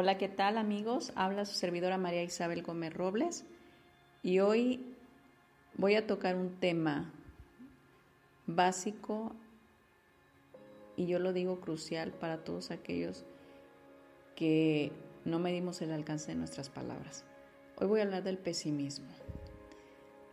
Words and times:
Hola, 0.00 0.16
¿qué 0.16 0.28
tal 0.28 0.58
amigos? 0.58 1.12
Habla 1.16 1.44
su 1.44 1.54
servidora 1.54 1.98
María 1.98 2.22
Isabel 2.22 2.62
Gómez 2.62 2.94
Robles 2.94 3.44
y 4.22 4.38
hoy 4.38 4.94
voy 5.76 5.96
a 5.96 6.06
tocar 6.06 6.36
un 6.36 6.60
tema 6.60 7.12
básico 8.46 9.34
y 10.94 11.06
yo 11.06 11.18
lo 11.18 11.32
digo 11.32 11.58
crucial 11.58 12.12
para 12.12 12.44
todos 12.44 12.70
aquellos 12.70 13.24
que 14.36 14.92
no 15.24 15.40
medimos 15.40 15.82
el 15.82 15.90
alcance 15.90 16.30
de 16.30 16.36
nuestras 16.36 16.70
palabras. 16.70 17.24
Hoy 17.74 17.88
voy 17.88 17.98
a 17.98 18.04
hablar 18.04 18.22
del 18.22 18.38
pesimismo. 18.38 19.08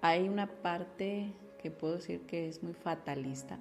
Hay 0.02 0.29
una 0.29 0.45
parte 0.45 1.33
que 1.59 1.71
puedo 1.71 1.95
decir 1.95 2.27
que 2.27 2.49
es 2.49 2.61
muy 2.61 2.75
fatalista. 2.75 3.57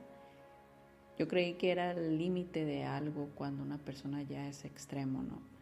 Yo 1.18 1.28
creí 1.28 1.54
que 1.54 1.70
era 1.70 1.92
el 1.92 2.18
límite 2.18 2.66
de 2.66 2.84
algo 2.84 3.30
cuando 3.34 3.62
una 3.62 3.78
persona 3.78 4.22
ya 4.22 4.46
es 4.46 4.66
extremo, 4.66 5.22
¿no? 5.22 5.53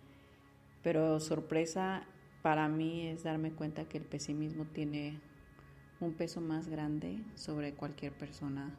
Pero 0.83 1.21
sorpresa 1.21 2.07
para 2.43 2.69
mí 2.69 3.07
es 3.07 3.23
darme 3.23 3.53
cuenta 3.53 3.85
que 3.85 3.99
el 3.99 4.05
pesimismo 4.05 4.65
tiene 4.65 5.21
un 6.01 6.15
peso 6.15 6.41
más 6.41 6.69
grande 6.69 7.23
sobre 7.37 7.75
cualquier 7.75 8.13
persona 8.13 8.75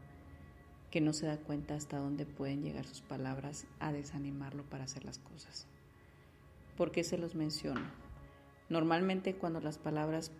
que 0.91 1.01
no 1.01 1.13
se 1.13 1.25
da 1.25 1.37
cuenta 1.37 1.75
hasta 1.75 1.97
dónde 1.97 2.25
pueden 2.25 2.61
llegar 2.61 2.85
sus 2.85 3.01
palabras 3.01 3.65
a 3.79 3.91
desanimarlo 3.91 4.63
para 4.63 4.83
hacer 4.83 5.05
las 5.05 5.17
cosas. 5.17 5.67
¿Por 6.77 6.91
qué 6.91 7.03
se 7.03 7.17
los 7.17 7.35
menciono? 7.35 7.81
Normalmente 8.69 9.35
cuando 9.35 9.59
las 9.59 9.77
palabras 9.77 10.31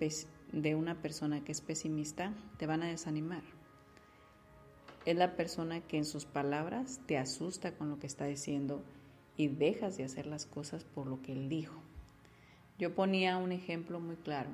de 0.52 0.76
una 0.76 1.02
persona 1.02 1.44
que 1.44 1.52
es 1.52 1.62
pesimista 1.62 2.34
te 2.58 2.68
van 2.68 2.84
a 2.84 2.88
desanimar. 2.88 3.44
Es 5.06 5.16
la 5.16 5.36
persona 5.36 5.82
que 5.82 5.98
en 5.98 6.06
sus 6.06 6.26
palabras 6.26 7.02
te 7.06 7.18
asusta 7.18 7.76
con 7.76 7.90
lo 7.90 8.00
que 8.00 8.08
está 8.08 8.26
diciendo 8.26 8.84
y 9.38 9.48
dejas 9.48 9.98
de 9.98 10.04
hacer 10.04 10.26
las 10.26 10.46
cosas 10.46 10.84
por 10.84 11.08
lo 11.08 11.22
que 11.22 11.32
él 11.32 11.50
dijo. 11.50 11.80
Yo 12.80 12.96
ponía 12.96 13.38
un 13.38 13.52
ejemplo 13.52 14.00
muy 14.00 14.16
claro. 14.16 14.50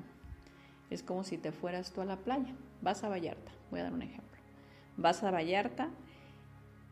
Es 0.90 1.02
como 1.02 1.24
si 1.24 1.38
te 1.38 1.52
fueras 1.52 1.92
tú 1.92 2.00
a 2.00 2.04
la 2.04 2.16
playa, 2.16 2.54
vas 2.82 3.04
a 3.04 3.08
Vallarta, 3.08 3.52
voy 3.70 3.80
a 3.80 3.84
dar 3.84 3.92
un 3.92 4.02
ejemplo. 4.02 4.38
Vas 4.96 5.22
a 5.22 5.30
Vallarta 5.30 5.90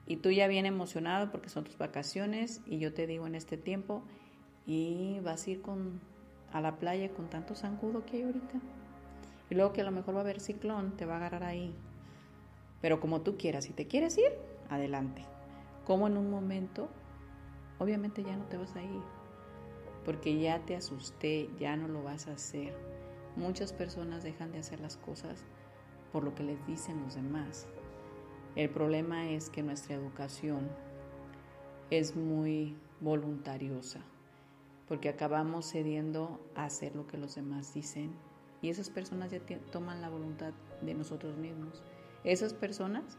y 0.07 0.17
tú 0.17 0.31
ya 0.31 0.47
bien 0.47 0.67
emocionado 0.67 1.31
porque 1.31 1.49
son 1.49 1.65
tus 1.65 1.77
vacaciones 1.77 2.63
y 2.67 2.79
yo 2.79 2.95
te 2.95 3.07
digo 3.07 3.27
en 3.27 3.35
este 3.35 3.57
tiempo 3.57 4.03
y 4.67 5.21
vas 5.21 5.47
a 5.47 5.51
ir 5.51 5.63
con, 5.63 6.01
a 6.53 6.61
la 6.61 6.77
playa 6.79 7.11
con 7.11 7.29
tanto 7.29 7.55
zancudo 7.55 8.05
que 8.05 8.19
hay 8.19 8.23
ahorita. 8.23 8.61
Y 9.51 9.55
luego 9.55 9.73
que 9.73 9.81
a 9.81 9.85
lo 9.85 9.91
mejor 9.91 10.15
va 10.15 10.19
a 10.19 10.23
haber 10.23 10.41
ciclón, 10.41 10.97
te 10.97 11.07
va 11.07 11.15
a 11.15 11.17
agarrar 11.17 11.43
ahí. 11.43 11.75
Pero 12.81 13.01
como 13.01 13.23
tú 13.23 13.37
quieras, 13.37 13.65
si 13.65 13.73
te 13.73 13.87
quieres 13.87 14.17
ir, 14.19 14.33
adelante. 14.69 15.25
Como 15.85 16.07
en 16.07 16.17
un 16.17 16.31
momento 16.31 16.89
obviamente 17.79 18.23
ya 18.23 18.37
no 18.37 18.45
te 18.45 18.57
vas 18.57 18.75
a 18.77 18.83
ir, 18.83 19.03
porque 20.05 20.39
ya 20.39 20.65
te 20.65 20.77
asusté, 20.77 21.51
ya 21.59 21.77
no 21.77 21.89
lo 21.89 22.03
vas 22.03 22.29
a 22.29 22.33
hacer. 22.33 22.75
Muchas 23.37 23.73
personas 23.73 24.23
dejan 24.23 24.53
de 24.53 24.59
hacer 24.59 24.81
las 24.81 24.97
cosas 24.97 25.45
por 26.13 26.25
lo 26.25 26.35
que 26.35 26.43
les 26.43 26.67
dicen 26.67 27.03
los 27.03 27.15
demás. 27.15 27.67
El 28.57 28.71
problema 28.71 29.31
es 29.31 29.51
que 29.51 29.63
nuestra 29.63 29.95
educación 29.95 30.69
es 31.91 32.17
muy 32.17 32.77
voluntariosa, 33.01 34.01
porque 34.89 35.09
acabamos 35.09 35.71
cediendo 35.71 36.41
a 36.55 36.65
hacer 36.65 36.97
lo 36.97 37.07
que 37.07 37.19
los 37.19 37.35
demás 37.35 37.73
dicen 37.75 38.13
y 38.61 38.71
esas 38.71 38.91
personas 38.91 39.31
ya 39.31 39.41
toman 39.71 40.01
la 40.01 40.09
voluntad 40.09 40.53
de 40.83 40.95
nosotros 40.95 41.37
mismos. 41.37 41.83
Esas 42.25 42.53
personas, 42.55 43.17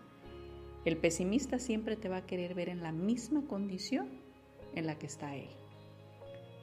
el 0.85 0.97
pesimista 0.97 1.59
siempre 1.59 1.95
te 1.95 2.09
va 2.09 2.17
a 2.17 2.25
querer 2.25 2.53
ver 2.53 2.69
en 2.69 2.83
la 2.83 2.91
misma 2.91 3.45
condición 3.47 4.09
en 4.75 4.85
la 4.85 4.95
que 4.95 5.07
está 5.07 5.35
él. 5.35 5.49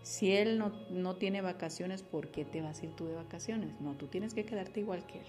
Si 0.06 0.30
él 0.30 0.62
no, 0.90 1.16
tiene 1.16 1.42
vacaciones, 1.42 2.04
¿por 2.04 2.28
qué 2.28 2.44
te 2.44 2.62
vas 2.62 2.80
a 2.80 2.84
ir 2.84 2.92
tú 2.92 3.06
de 3.06 3.16
vacaciones? 3.16 3.80
No, 3.80 3.94
tú 3.94 4.06
tienes 4.06 4.34
que 4.34 4.44
quedarte 4.44 4.78
igual 4.78 5.04
que 5.04 5.18
él. 5.18 5.26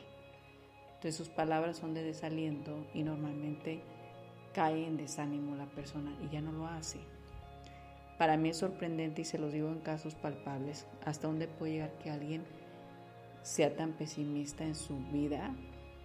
Entonces 0.90 1.16
sus 1.16 1.30
palabras 1.30 1.78
son 1.78 1.96
de 1.96 2.04
desaliento 2.04 2.86
y 2.94 3.02
normalmente 3.02 3.82
cae 4.54 4.86
en 4.86 4.98
desánimo 4.98 5.56
la 5.56 5.66
persona 5.66 6.16
y 6.24 6.30
ya 6.30 6.42
no 6.42 6.52
lo 6.52 6.68
hace. 6.68 7.00
Para 8.20 8.38
mí 8.38 8.50
es 8.50 8.58
sorprendente 8.58 9.24
y 9.24 9.26
se 9.26 9.40
los 9.40 9.52
digo 9.52 9.70
en 9.70 9.80
casos 9.80 10.14
palpables, 10.14 10.86
hasta 11.04 11.26
dónde 11.26 11.48
puede 11.48 11.74
llegar 11.74 11.98
que 11.98 12.12
alguien 12.12 12.44
sea 13.42 13.76
tan 13.76 13.94
pesimista 13.94 14.64
en 14.64 14.76
su 14.76 15.00
vida 15.12 15.56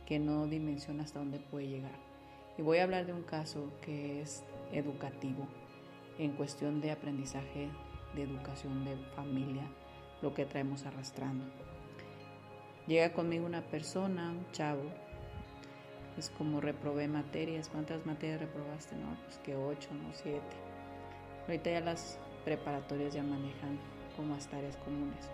que 0.06 0.18
no 0.18 0.46
dimensiona 0.46 1.04
hasta 1.04 1.18
dónde 1.18 1.40
puede 1.40 1.68
llegar. 1.68 1.98
Y 2.56 2.62
voy 2.62 2.78
a 2.78 2.84
hablar 2.84 3.04
de 3.04 3.12
un 3.12 3.22
caso 3.22 3.70
que 3.82 4.22
es 4.22 4.44
educativo 4.72 5.46
en 6.18 6.32
cuestión 6.32 6.80
de 6.80 6.90
aprendizaje, 6.90 7.68
de 8.14 8.22
educación, 8.22 8.84
de 8.84 8.96
familia, 9.16 9.64
lo 10.20 10.34
que 10.34 10.46
traemos 10.46 10.86
arrastrando. 10.86 11.44
Llega 12.86 13.12
conmigo 13.12 13.46
una 13.46 13.62
persona, 13.62 14.30
un 14.30 14.50
chavo, 14.52 14.84
es 16.18 16.30
como 16.30 16.60
reprobé 16.60 17.08
materias. 17.08 17.68
¿Cuántas 17.68 18.04
materias 18.06 18.40
reprobaste? 18.40 18.96
No, 18.96 19.16
pues 19.24 19.38
que 19.38 19.56
ocho, 19.56 19.88
no 19.94 20.12
siete. 20.12 20.56
Ahorita 21.46 21.70
ya 21.70 21.80
las 21.80 22.18
preparatorias 22.44 23.14
ya 23.14 23.22
manejan 23.22 23.78
como 24.16 24.34
hasta 24.34 24.58
áreas 24.58 24.76
comunes. 24.78 25.30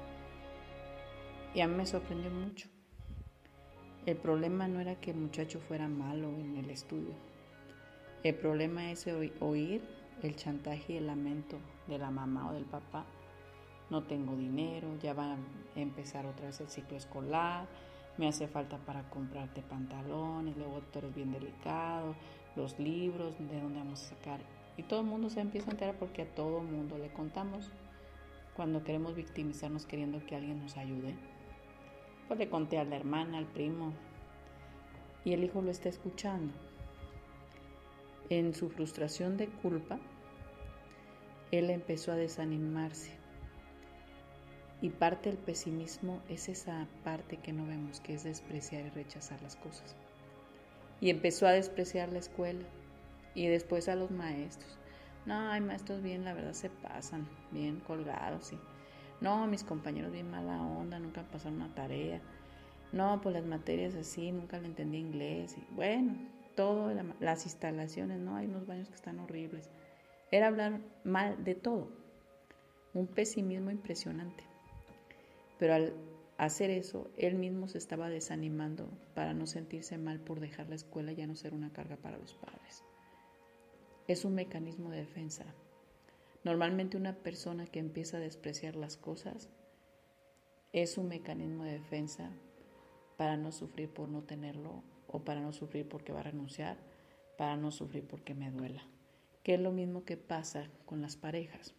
Y 1.54 1.60
a 1.60 1.66
mí 1.66 1.74
me 1.74 1.86
sorprendió 1.86 2.30
mucho. 2.30 2.68
El 4.06 4.16
problema 4.16 4.68
no 4.68 4.80
era 4.80 4.94
que 4.94 5.10
el 5.10 5.16
muchacho 5.16 5.60
fuera 5.60 5.88
malo 5.88 6.28
en 6.28 6.56
el 6.56 6.70
estudio. 6.70 7.14
El 8.22 8.34
problema 8.34 8.90
es 8.90 9.06
oír 9.40 9.82
el 10.22 10.36
chantaje 10.36 10.94
y 10.94 10.96
el 10.96 11.06
lamento 11.06 11.58
de 11.86 11.98
la 11.98 12.10
mamá 12.10 12.50
o 12.50 12.54
del 12.54 12.64
papá. 12.64 13.04
No 13.90 14.02
tengo 14.04 14.36
dinero, 14.36 14.88
ya 15.02 15.14
va 15.14 15.34
a 15.34 15.36
empezar 15.76 16.26
otra 16.26 16.46
vez 16.46 16.60
el 16.60 16.68
ciclo 16.68 16.96
escolar, 16.96 17.66
me 18.18 18.28
hace 18.28 18.48
falta 18.48 18.78
para 18.78 19.08
comprarte 19.08 19.62
pantalones, 19.62 20.56
luego 20.56 20.82
tú 20.92 20.98
eres 20.98 21.14
bien 21.14 21.32
delicado, 21.32 22.14
los 22.56 22.78
libros, 22.78 23.38
de 23.38 23.60
dónde 23.60 23.78
vamos 23.78 24.02
a 24.02 24.08
sacar. 24.16 24.40
Y 24.76 24.82
todo 24.82 25.00
el 25.00 25.06
mundo 25.06 25.30
se 25.30 25.40
empieza 25.40 25.68
a 25.68 25.72
enterar 25.72 25.94
porque 25.96 26.22
a 26.22 26.34
todo 26.34 26.60
el 26.60 26.66
mundo 26.66 26.98
le 26.98 27.10
contamos 27.12 27.70
cuando 28.54 28.82
queremos 28.82 29.14
victimizarnos 29.14 29.86
queriendo 29.86 30.24
que 30.26 30.36
alguien 30.36 30.60
nos 30.60 30.76
ayude. 30.76 31.14
Pues 32.26 32.38
le 32.38 32.50
conté 32.50 32.78
a 32.78 32.84
la 32.84 32.96
hermana, 32.96 33.38
al 33.38 33.46
primo, 33.46 33.92
y 35.24 35.32
el 35.32 35.44
hijo 35.44 35.62
lo 35.62 35.70
está 35.70 35.88
escuchando 35.88 36.52
en 38.30 38.54
su 38.54 38.68
frustración 38.68 39.36
de 39.36 39.48
culpa, 39.48 39.98
él 41.50 41.70
empezó 41.70 42.12
a 42.12 42.16
desanimarse. 42.16 43.12
Y 44.80 44.90
parte 44.90 45.30
del 45.30 45.38
pesimismo 45.38 46.22
es 46.28 46.48
esa 46.48 46.86
parte 47.02 47.38
que 47.38 47.52
no 47.52 47.66
vemos, 47.66 48.00
que 48.00 48.14
es 48.14 48.24
despreciar 48.24 48.86
y 48.86 48.90
rechazar 48.90 49.40
las 49.42 49.56
cosas. 49.56 49.96
Y 51.00 51.10
empezó 51.10 51.46
a 51.46 51.52
despreciar 51.52 52.12
la 52.12 52.18
escuela 52.18 52.64
y 53.34 53.46
después 53.46 53.88
a 53.88 53.96
los 53.96 54.10
maestros. 54.10 54.78
No, 55.26 55.50
hay 55.50 55.60
maestros 55.60 56.02
bien, 56.02 56.24
la 56.24 56.32
verdad 56.32 56.52
se 56.52 56.70
pasan, 56.70 57.28
bien 57.50 57.80
colgados. 57.80 58.52
Y, 58.52 58.58
no, 59.20 59.46
mis 59.46 59.64
compañeros 59.64 60.12
bien 60.12 60.30
mala 60.30 60.62
onda, 60.62 60.98
nunca 60.98 61.22
pasaron 61.22 61.60
una 61.60 61.74
tarea. 61.74 62.20
No, 62.92 63.20
pues 63.20 63.34
las 63.34 63.44
materias 63.44 63.94
así, 63.94 64.30
nunca 64.32 64.58
le 64.60 64.66
entendí 64.66 64.98
inglés. 64.98 65.56
Y 65.58 65.74
bueno, 65.74 66.14
todo, 66.58 66.92
las 67.20 67.44
instalaciones, 67.44 68.18
¿no? 68.18 68.34
Hay 68.34 68.46
unos 68.46 68.66
baños 68.66 68.88
que 68.88 68.96
están 68.96 69.20
horribles. 69.20 69.70
Era 70.32 70.48
hablar 70.48 70.80
mal 71.04 71.44
de 71.44 71.54
todo. 71.54 71.88
Un 72.94 73.06
pesimismo 73.06 73.70
impresionante. 73.70 74.42
Pero 75.56 75.74
al 75.74 75.94
hacer 76.36 76.70
eso, 76.70 77.12
él 77.16 77.36
mismo 77.36 77.68
se 77.68 77.78
estaba 77.78 78.10
desanimando 78.10 78.88
para 79.14 79.34
no 79.34 79.46
sentirse 79.46 79.98
mal 79.98 80.18
por 80.18 80.40
dejar 80.40 80.68
la 80.68 80.74
escuela 80.74 81.12
y 81.12 81.14
ya 81.14 81.28
no 81.28 81.36
ser 81.36 81.54
una 81.54 81.72
carga 81.72 81.94
para 81.94 82.18
los 82.18 82.34
padres. 82.34 82.82
Es 84.08 84.24
un 84.24 84.34
mecanismo 84.34 84.90
de 84.90 84.98
defensa. 84.98 85.44
Normalmente 86.42 86.96
una 86.96 87.14
persona 87.14 87.66
que 87.66 87.78
empieza 87.78 88.16
a 88.16 88.20
despreciar 88.20 88.74
las 88.74 88.96
cosas 88.96 89.48
es 90.72 90.98
un 90.98 91.06
mecanismo 91.06 91.62
de 91.62 91.74
defensa 91.74 92.32
para 93.16 93.36
no 93.36 93.52
sufrir 93.52 93.94
por 93.94 94.08
no 94.08 94.24
tenerlo 94.24 94.82
o 95.08 95.24
para 95.24 95.40
no 95.40 95.52
sufrir 95.52 95.88
porque 95.88 96.12
va 96.12 96.20
a 96.20 96.24
renunciar, 96.24 96.76
para 97.36 97.56
no 97.56 97.70
sufrir 97.70 98.06
porque 98.06 98.34
me 98.34 98.50
duela. 98.50 98.82
Que 99.42 99.54
es 99.54 99.60
lo 99.60 99.72
mismo 99.72 100.04
que 100.04 100.16
pasa 100.16 100.68
con 100.84 101.00
las 101.00 101.16
parejas. 101.16 101.74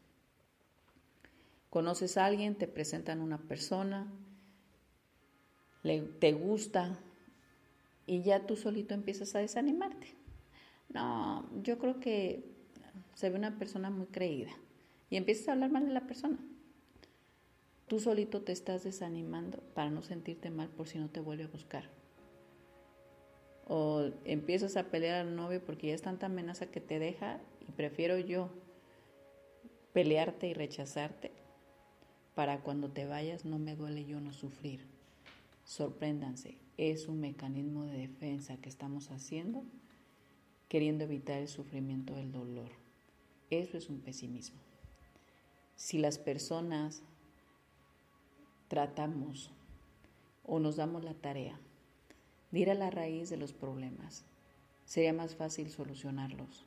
Conoces 1.69 2.17
a 2.17 2.25
alguien, 2.25 2.55
te 2.55 2.67
presentan 2.67 3.21
una 3.21 3.37
persona, 3.37 4.11
le, 5.83 6.01
te 6.01 6.33
gusta 6.33 6.97
y 8.07 8.23
ya 8.23 8.47
tú 8.47 8.55
solito 8.55 8.95
empiezas 8.95 9.35
a 9.35 9.39
desanimarte. 9.39 10.07
No, 10.89 11.47
yo 11.61 11.77
creo 11.77 11.99
que 11.99 12.43
se 13.13 13.29
ve 13.29 13.37
una 13.37 13.59
persona 13.59 13.91
muy 13.91 14.07
creída 14.07 14.51
y 15.11 15.17
empiezas 15.17 15.49
a 15.49 15.51
hablar 15.51 15.71
mal 15.71 15.85
de 15.85 15.93
la 15.93 16.07
persona. 16.07 16.39
Tú 17.87 17.99
solito 17.99 18.41
te 18.41 18.51
estás 18.51 18.83
desanimando 18.83 19.59
para 19.75 19.91
no 19.91 20.01
sentirte 20.01 20.49
mal 20.49 20.69
por 20.69 20.87
si 20.87 20.97
no 20.97 21.09
te 21.09 21.19
vuelve 21.19 21.43
a 21.43 21.47
buscar. 21.47 21.98
O 23.69 24.09
empiezas 24.25 24.75
a 24.77 24.85
pelear 24.85 25.21
al 25.21 25.35
novio 25.35 25.63
porque 25.63 25.87
ya 25.87 25.93
es 25.93 26.01
tanta 26.01 26.25
amenaza 26.25 26.65
que 26.65 26.81
te 26.81 26.97
deja 26.97 27.39
y 27.65 27.71
prefiero 27.71 28.17
yo 28.17 28.49
pelearte 29.93 30.47
y 30.47 30.53
rechazarte 30.53 31.31
para 32.33 32.61
cuando 32.61 32.89
te 32.89 33.05
vayas 33.05 33.45
no 33.45 33.59
me 33.59 33.75
duele 33.75 34.05
yo 34.05 34.19
no 34.19 34.33
sufrir. 34.33 34.87
Sorpréndanse, 35.65 36.57
es 36.77 37.07
un 37.07 37.19
mecanismo 37.19 37.83
de 37.83 37.95
defensa 37.95 38.57
que 38.57 38.69
estamos 38.69 39.11
haciendo 39.11 39.63
queriendo 40.67 41.03
evitar 41.03 41.39
el 41.39 41.47
sufrimiento 41.47 42.15
del 42.15 42.31
dolor. 42.31 42.69
Eso 43.49 43.77
es 43.77 43.89
un 43.89 43.99
pesimismo. 43.99 44.59
Si 45.75 45.97
las 45.97 46.17
personas 46.17 47.03
tratamos 48.67 49.51
o 50.43 50.59
nos 50.59 50.75
damos 50.75 51.03
la 51.03 51.13
tarea 51.13 51.59
de 52.51 52.59
ir 52.59 52.69
a 52.69 52.75
la 52.75 52.89
raíz 52.89 53.29
de 53.29 53.37
los 53.37 53.53
problemas, 53.53 54.25
sería 54.85 55.13
más 55.13 55.35
fácil 55.35 55.69
solucionarlos. 55.69 56.65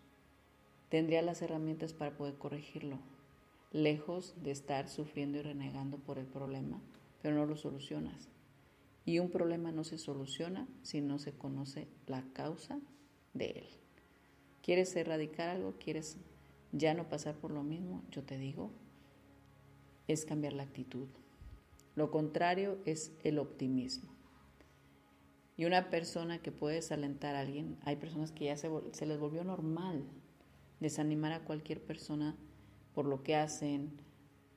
Tendría 0.88 1.22
las 1.22 1.42
herramientas 1.42 1.92
para 1.92 2.16
poder 2.16 2.34
corregirlo, 2.34 2.98
lejos 3.72 4.34
de 4.42 4.50
estar 4.50 4.88
sufriendo 4.88 5.38
y 5.38 5.42
renegando 5.42 5.98
por 5.98 6.18
el 6.18 6.26
problema, 6.26 6.80
pero 7.22 7.34
no 7.34 7.46
lo 7.46 7.56
solucionas. 7.56 8.28
Y 9.04 9.18
un 9.18 9.30
problema 9.30 9.72
no 9.72 9.84
se 9.84 9.98
soluciona 9.98 10.68
si 10.82 11.00
no 11.00 11.18
se 11.18 11.32
conoce 11.32 11.88
la 12.06 12.22
causa 12.32 12.78
de 13.34 13.50
él. 13.50 13.66
¿Quieres 14.62 14.94
erradicar 14.94 15.48
algo? 15.48 15.74
¿Quieres 15.78 16.18
ya 16.70 16.94
no 16.94 17.08
pasar 17.08 17.34
por 17.34 17.50
lo 17.50 17.64
mismo? 17.64 18.02
Yo 18.12 18.22
te 18.22 18.38
digo, 18.38 18.70
es 20.06 20.24
cambiar 20.24 20.52
la 20.52 20.62
actitud. 20.62 21.08
Lo 21.96 22.10
contrario 22.10 22.78
es 22.84 23.12
el 23.24 23.38
optimismo. 23.38 24.11
Y 25.56 25.66
una 25.66 25.90
persona 25.90 26.38
que 26.38 26.50
puede 26.50 26.76
desalentar 26.76 27.34
a 27.34 27.40
alguien, 27.40 27.78
hay 27.84 27.96
personas 27.96 28.32
que 28.32 28.46
ya 28.46 28.56
se, 28.56 28.70
les 29.06 29.18
volvió 29.18 29.44
normal 29.44 30.04
desanimar 30.80 31.32
a 31.32 31.44
cualquier 31.44 31.82
persona 31.82 32.34
por 32.94 33.04
lo 33.06 33.22
que 33.22 33.36
hacen, 33.36 33.92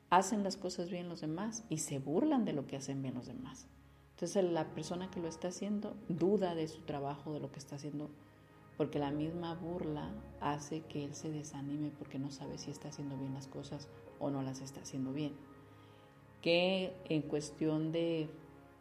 hacen 0.10 0.44
las 0.44 0.58
cosas 0.58 0.90
bien 0.90 1.10
los 1.10 1.22
demás 1.22 1.66
y 1.70 1.80
se 1.80 2.00
burlan 2.00 2.46
de 2.46 2.54
lo 2.54 2.66
que 2.66 2.78
hacen 2.78 3.02
bien 3.02 3.16
los 3.16 3.28
demás. 3.28 3.68
Entonces 4.12 4.46
la 4.46 4.74
persona 4.74 5.12
que 5.12 5.20
lo 5.20 5.28
está 5.28 5.50
haciendo 5.50 5.98
duda 6.08 6.56
de 6.56 6.68
su 6.70 6.82
trabajo, 6.82 7.34
de 7.34 7.42
lo 7.42 7.52
que 7.52 7.60
está 7.60 7.76
haciendo, 7.76 8.10
porque 8.78 8.98
la 8.98 9.12
misma 9.12 9.54
burla 9.56 10.10
hace 10.40 10.82
que 10.82 11.04
él 11.04 11.14
se 11.14 11.30
desanime 11.30 11.92
porque 11.92 12.20
no 12.20 12.32
sabe 12.32 12.58
si 12.58 12.72
está 12.72 12.88
haciendo 12.88 13.18
bien 13.18 13.34
las 13.34 13.48
cosas 13.48 13.90
o 14.20 14.30
no 14.30 14.42
las 14.42 14.62
está 14.62 14.82
haciendo 14.82 15.12
bien. 15.12 15.34
Que 16.42 16.96
en 17.10 17.24
cuestión 17.24 17.92
de 17.92 18.30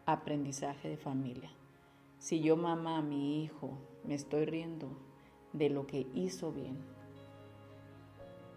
aprendizaje 0.07 0.89
de 0.89 0.97
familia, 0.97 1.51
si 2.25 2.41
yo 2.41 2.57
mamá 2.57 2.97
a 2.97 3.03
mi 3.03 3.45
hijo 3.45 3.77
me 4.03 4.15
estoy 4.15 4.47
riendo 4.47 4.89
de 5.53 5.69
lo 5.69 5.87
que 5.87 6.07
hizo 6.15 6.53
bien, 6.53 6.79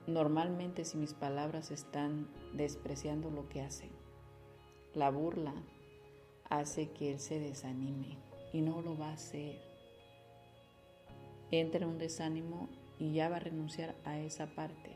Normalmente 0.07 0.85
si 0.85 0.95
mis 0.95 1.13
palabras 1.13 1.69
están 1.69 2.29
despreciando 2.53 3.29
lo 3.29 3.49
que 3.49 3.61
hace, 3.61 3.89
la 4.93 5.11
burla 5.11 5.53
hace 6.49 6.91
que 6.91 7.11
él 7.11 7.19
se 7.19 7.41
desanime 7.41 8.17
y 8.53 8.61
no 8.61 8.81
lo 8.81 8.97
va 8.97 9.09
a 9.09 9.15
hacer. 9.15 9.59
Entra 11.51 11.83
en 11.83 11.89
un 11.89 11.97
desánimo 11.97 12.69
y 12.99 13.11
ya 13.11 13.27
va 13.27 13.35
a 13.35 13.41
renunciar 13.41 13.95
a 14.05 14.17
esa 14.17 14.55
parte, 14.55 14.95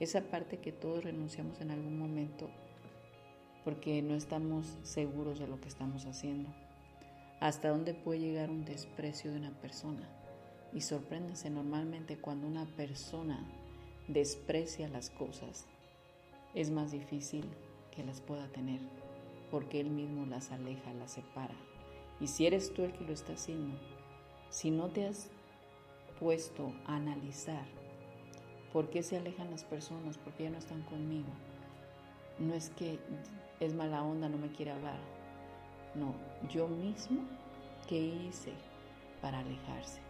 esa 0.00 0.22
parte 0.30 0.60
que 0.60 0.72
todos 0.72 1.04
renunciamos 1.04 1.60
en 1.60 1.70
algún 1.70 1.98
momento 1.98 2.48
porque 3.64 4.00
no 4.00 4.14
estamos 4.14 4.78
seguros 4.82 5.38
de 5.38 5.46
lo 5.46 5.60
que 5.60 5.68
estamos 5.68 6.06
haciendo. 6.06 6.48
¿Hasta 7.40 7.68
dónde 7.68 7.94
puede 7.94 8.18
llegar 8.18 8.50
un 8.50 8.64
desprecio 8.64 9.30
de 9.30 9.38
una 9.38 9.52
persona? 9.60 10.08
Y 10.72 10.80
sorpréndase 10.80 11.50
normalmente 11.50 12.18
cuando 12.18 12.48
una 12.48 12.64
persona 12.64 13.38
desprecia 14.08 14.88
las 14.88 15.10
cosas, 15.10 15.66
es 16.54 16.70
más 16.70 16.90
difícil 16.90 17.44
que 17.94 18.02
las 18.02 18.20
pueda 18.20 18.48
tener, 18.48 18.80
porque 19.52 19.78
él 19.80 19.90
mismo 19.90 20.26
las 20.26 20.50
aleja, 20.50 20.92
las 20.94 21.12
separa. 21.12 21.54
Y 22.20 22.26
si 22.26 22.44
eres 22.44 22.74
tú 22.74 22.82
el 22.82 22.92
que 22.92 23.04
lo 23.04 23.12
está 23.12 23.34
haciendo, 23.34 23.78
si 24.50 24.72
no 24.72 24.88
te 24.88 25.06
has 25.06 25.30
puesto 26.18 26.72
a 26.86 26.96
analizar 26.96 27.66
por 28.72 28.90
qué 28.90 29.04
se 29.04 29.16
alejan 29.16 29.52
las 29.52 29.62
personas, 29.62 30.18
por 30.18 30.32
qué 30.32 30.44
ya 30.44 30.50
no 30.50 30.58
están 30.58 30.82
conmigo, 30.82 31.28
no 32.40 32.54
es 32.54 32.70
que 32.70 32.98
es 33.60 33.74
mala 33.74 34.02
onda, 34.02 34.28
no 34.28 34.38
me 34.38 34.50
quiere 34.50 34.72
hablar. 34.72 35.17
No, 35.94 36.14
yo 36.50 36.68
mismo, 36.68 37.22
¿qué 37.88 37.98
hice 37.98 38.52
para 39.20 39.40
alejarse? 39.40 40.00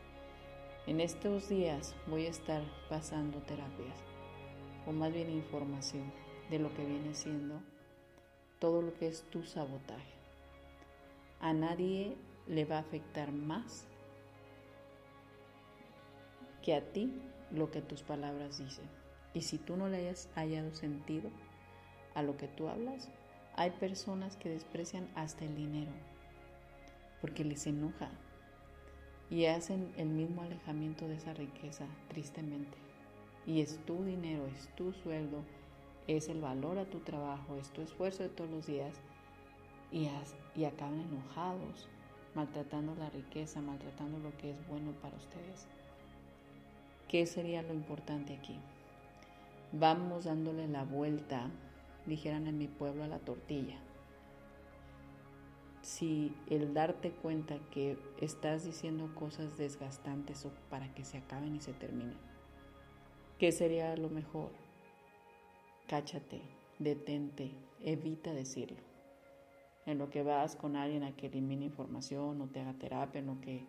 En 0.86 1.00
estos 1.00 1.48
días 1.48 1.94
voy 2.06 2.26
a 2.26 2.30
estar 2.30 2.62
pasando 2.88 3.38
terapias, 3.42 3.98
o 4.86 4.92
más 4.92 5.12
bien 5.12 5.30
información 5.30 6.12
de 6.50 6.58
lo 6.58 6.72
que 6.74 6.84
viene 6.84 7.14
siendo 7.14 7.60
todo 8.58 8.82
lo 8.82 8.94
que 8.94 9.06
es 9.06 9.22
tu 9.30 9.44
sabotaje. 9.44 10.14
A 11.40 11.52
nadie 11.52 12.16
le 12.46 12.64
va 12.64 12.76
a 12.76 12.80
afectar 12.80 13.32
más 13.32 13.86
que 16.62 16.74
a 16.74 16.80
ti 16.92 17.12
lo 17.50 17.70
que 17.70 17.82
tus 17.82 18.02
palabras 18.02 18.58
dicen. 18.58 18.88
Y 19.34 19.42
si 19.42 19.58
tú 19.58 19.76
no 19.76 19.88
le 19.88 19.98
hayas 19.98 20.28
hallado 20.34 20.74
sentido 20.74 21.30
a 22.14 22.22
lo 22.22 22.36
que 22.36 22.48
tú 22.48 22.68
hablas, 22.68 23.08
hay 23.58 23.72
personas 23.72 24.36
que 24.36 24.48
desprecian 24.48 25.08
hasta 25.16 25.44
el 25.44 25.56
dinero 25.56 25.90
porque 27.20 27.44
les 27.44 27.66
enoja 27.66 28.08
y 29.30 29.46
hacen 29.46 29.92
el 29.96 30.08
mismo 30.08 30.42
alejamiento 30.42 31.08
de 31.08 31.16
esa 31.16 31.34
riqueza, 31.34 31.86
tristemente. 32.06 32.78
Y 33.46 33.60
es 33.60 33.84
tu 33.84 34.04
dinero, 34.04 34.46
es 34.46 34.68
tu 34.76 34.92
sueldo, 34.92 35.42
es 36.06 36.28
el 36.28 36.40
valor 36.40 36.78
a 36.78 36.84
tu 36.84 37.00
trabajo, 37.00 37.56
es 37.56 37.68
tu 37.70 37.82
esfuerzo 37.82 38.22
de 38.22 38.28
todos 38.28 38.48
los 38.48 38.66
días 38.66 38.94
y, 39.90 40.08
y 40.54 40.64
acaban 40.64 41.00
enojados, 41.00 41.88
maltratando 42.36 42.94
la 42.94 43.10
riqueza, 43.10 43.60
maltratando 43.60 44.20
lo 44.20 44.36
que 44.36 44.52
es 44.52 44.68
bueno 44.68 44.92
para 45.02 45.16
ustedes. 45.16 45.66
¿Qué 47.08 47.26
sería 47.26 47.62
lo 47.62 47.74
importante 47.74 48.34
aquí? 48.34 48.56
Vamos 49.72 50.26
dándole 50.26 50.68
la 50.68 50.84
vuelta, 50.84 51.50
dijeran 52.08 52.46
en 52.46 52.58
mi 52.58 52.66
pueblo, 52.66 53.04
a 53.04 53.08
la 53.08 53.18
tortilla 53.18 53.78
si 55.88 56.34
el 56.50 56.74
darte 56.74 57.12
cuenta 57.12 57.58
que 57.70 57.96
estás 58.20 58.62
diciendo 58.62 59.10
cosas 59.14 59.56
desgastantes 59.56 60.44
o 60.44 60.50
para 60.68 60.92
que 60.94 61.02
se 61.02 61.16
acaben 61.16 61.56
y 61.56 61.60
se 61.60 61.72
terminen, 61.72 62.18
¿qué 63.38 63.52
sería 63.52 63.96
lo 63.96 64.10
mejor? 64.10 64.50
Cáchate, 65.86 66.42
detente, 66.78 67.52
evita 67.80 68.34
decirlo. 68.34 68.76
En 69.86 69.96
lo 69.96 70.10
que 70.10 70.22
vas 70.22 70.56
con 70.56 70.76
alguien 70.76 71.04
a 71.04 71.16
que 71.16 71.28
elimine 71.28 71.64
información 71.64 72.42
o 72.42 72.48
te 72.48 72.60
haga 72.60 72.74
terapia, 72.74 73.20
en 73.20 73.26
lo 73.26 73.40
que 73.40 73.64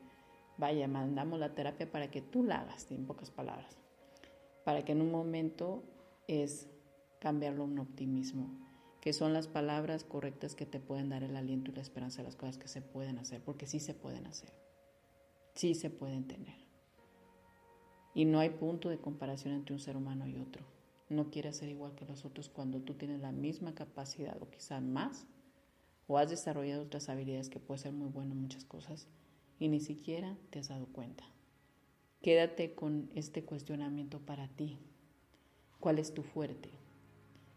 vaya, 0.57 0.89
mandamos 0.89 1.39
la 1.39 1.55
terapia 1.55 1.89
para 1.89 2.11
que 2.11 2.21
tú 2.21 2.43
la 2.43 2.59
hagas, 2.59 2.91
en 2.91 3.05
pocas 3.05 3.31
palabras, 3.31 3.77
para 4.65 4.83
que 4.83 4.91
en 4.91 5.01
un 5.01 5.11
momento 5.11 5.83
es 6.27 6.67
cambiarlo 7.19 7.63
a 7.63 7.67
un 7.67 7.79
optimismo 7.79 8.49
que 9.01 9.13
son 9.13 9.33
las 9.33 9.47
palabras 9.47 10.03
correctas 10.03 10.55
que 10.55 10.65
te 10.65 10.79
pueden 10.79 11.09
dar 11.09 11.23
el 11.23 11.35
aliento 11.35 11.71
y 11.71 11.75
la 11.75 11.81
esperanza 11.81 12.17
de 12.17 12.25
las 12.25 12.35
cosas 12.35 12.57
que 12.57 12.67
se 12.67 12.81
pueden 12.81 13.17
hacer, 13.17 13.41
porque 13.41 13.65
sí 13.65 13.79
se 13.79 13.93
pueden 13.93 14.25
hacer, 14.27 14.51
sí 15.53 15.73
se 15.73 15.89
pueden 15.89 16.27
tener. 16.27 16.57
Y 18.13 18.25
no 18.25 18.39
hay 18.39 18.49
punto 18.49 18.89
de 18.89 18.99
comparación 18.99 19.53
entre 19.53 19.73
un 19.73 19.79
ser 19.79 19.95
humano 19.95 20.27
y 20.27 20.37
otro. 20.37 20.65
No 21.07 21.31
quieres 21.31 21.57
ser 21.57 21.69
igual 21.69 21.95
que 21.95 22.05
los 22.05 22.25
otros 22.25 22.49
cuando 22.49 22.81
tú 22.81 22.95
tienes 22.95 23.21
la 23.21 23.31
misma 23.31 23.73
capacidad 23.73 24.41
o 24.41 24.49
quizás 24.49 24.81
más, 24.81 25.25
o 26.07 26.17
has 26.17 26.29
desarrollado 26.29 26.83
otras 26.83 27.07
habilidades 27.07 27.49
que 27.49 27.59
puede 27.59 27.79
ser 27.79 27.93
muy 27.93 28.09
bueno 28.09 28.33
en 28.33 28.41
muchas 28.41 28.65
cosas 28.65 29.07
y 29.59 29.67
ni 29.67 29.79
siquiera 29.79 30.37
te 30.49 30.59
has 30.59 30.67
dado 30.67 30.87
cuenta. 30.87 31.23
Quédate 32.21 32.73
con 32.73 33.09
este 33.15 33.45
cuestionamiento 33.45 34.19
para 34.19 34.47
ti. 34.49 34.77
¿Cuál 35.79 35.99
es 35.99 36.13
tu 36.13 36.23
fuerte? 36.23 36.71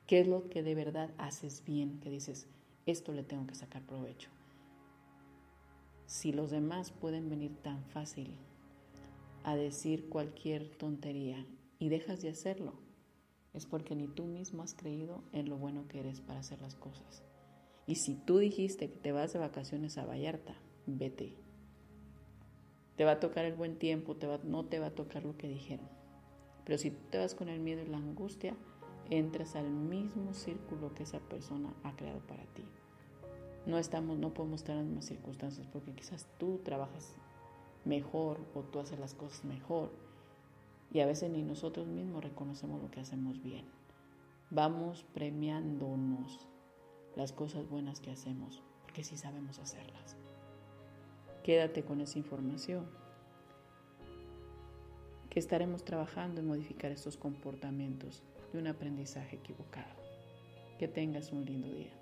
¿Qué 0.06 0.21
es 0.21 0.26
lo 0.26 0.49
que 0.49 0.62
de 0.62 0.75
verdad 0.75 1.11
haces 1.18 1.64
bien? 1.64 2.00
Que 2.00 2.11
dices, 2.11 2.47
esto 2.87 3.12
le 3.12 3.23
tengo 3.23 3.47
que 3.47 3.54
sacar 3.54 3.82
provecho. 3.82 4.30
Si 6.06 6.32
los 6.32 6.50
demás 6.50 6.90
pueden 6.90 7.28
venir 7.30 7.56
tan 7.62 7.85
fácil 7.85 8.35
a 9.44 9.56
decir 9.56 10.09
cualquier 10.09 10.68
tontería 10.76 11.47
y 11.78 11.88
dejas 11.88 12.21
de 12.21 12.28
hacerlo, 12.28 12.75
es 13.54 13.66
porque 13.66 13.94
ni 13.94 14.09
tú 14.09 14.25
mismo 14.25 14.62
has 14.62 14.75
creído 14.75 15.23
en 15.32 15.49
lo 15.49 15.56
bueno 15.56 15.87
que 15.88 16.00
eres 16.00 16.21
para 16.21 16.40
hacer 16.40 16.61
las 16.61 16.75
cosas. 16.75 17.23
Y 17.87 17.97
si 17.97 18.14
tú 18.14 18.38
dijiste 18.38 18.90
que 18.90 18.97
te 18.97 19.12
vas 19.12 19.32
de 19.32 19.38
vacaciones 19.38 19.99
a 19.99 20.06
Vallarta, 20.06 20.54
vete. 20.87 21.35
Te 22.97 23.04
va 23.04 23.12
a 23.12 23.21
tocar 23.21 23.44
el 23.44 23.54
buen 23.54 23.78
tiempo, 23.78 24.16
no 24.44 24.64
te 24.66 24.78
va 24.78 24.87
a 24.87 24.94
tocar 24.94 25.25
lo 25.25 25.37
que 25.37 25.49
dijeron. 25.49 25.88
Pero 26.64 26.78
si 26.78 26.90
tú 26.90 27.00
te 27.11 27.18
vas 27.18 27.35
con 27.35 27.49
el 27.49 27.61
miedo 27.61 27.82
y 27.82 27.88
la 27.88 27.97
angustia, 27.99 28.56
entras 29.19 29.57
al 29.57 29.69
mismo 29.69 30.33
círculo 30.33 30.95
que 30.95 31.02
esa 31.02 31.21
persona 31.21 31.75
ha 31.83 31.95
creado 31.97 32.21
para 32.21 32.45
ti. 32.47 32.64
No 33.66 33.76
estamos, 33.76 34.19
no 34.19 34.33
podemos 34.33 34.62
estar 34.62 34.73
en 34.73 34.78
las 34.78 34.87
mismas 34.87 35.04
circunstancias 35.04 35.66
porque 35.71 35.92
quizás 35.92 36.26
tú 36.38 36.62
trabajas 36.64 37.14
mejor 37.85 38.40
o 38.54 38.62
tú 38.62 38.81
haces 38.81 38.99
las 38.99 39.12
cosas 39.12 39.45
mejor 39.45 39.90
y 40.90 41.00
a 41.00 41.07
veces 41.07 41.31
ni 41.31 41.42
nosotros 41.42 41.87
mismos 41.87 42.25
reconocemos 42.25 42.81
lo 42.81 42.90
que 42.90 43.00
hacemos 43.00 43.42
bien. 43.42 43.66
Vamos 44.50 45.04
premiándonos 45.12 46.49
las 47.14 47.33
cosas 47.33 47.69
buenas 47.69 48.00
que 48.00 48.12
hacemos 48.12 48.62
porque 48.81 49.04
sí 49.04 49.19
sabemos 49.19 49.59
hacerlas. 49.59 50.16
Quédate 51.42 51.85
con 51.85 52.00
esa 52.00 52.19
información 52.19 52.87
que 55.28 55.38
estaremos 55.38 55.85
trabajando 55.85 56.40
en 56.40 56.47
modificar 56.47 56.92
estos 56.92 57.19
comportamientos 57.19 58.23
de 58.52 58.59
un 58.59 58.66
aprendizaje 58.66 59.37
equivocado. 59.37 59.94
Que 60.78 60.88
tengas 60.88 61.32
un 61.32 61.44
lindo 61.44 61.68
día. 61.68 62.01